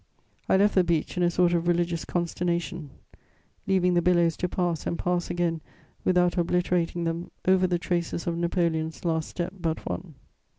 I 0.49 0.57
left 0.57 0.73
the 0.73 0.83
beach 0.83 1.15
in 1.15 1.21
a 1.21 1.29
sort 1.29 1.53
of 1.53 1.67
religious 1.67 2.05
consternation, 2.05 2.89
leaving 3.67 3.93
the 3.93 4.01
billows 4.01 4.35
to 4.37 4.49
pass 4.49 4.87
and 4.87 4.97
pass 4.97 5.29
again, 5.29 5.61
without 6.03 6.39
obliterating 6.39 7.03
them, 7.03 7.29
over 7.47 7.67
the 7.67 7.77
traces 7.77 8.25
of 8.25 8.35
Napoleon's 8.35 9.05
last 9.05 9.29
step 9.29 9.53
but 9.59 9.87
one. 9.87 10.15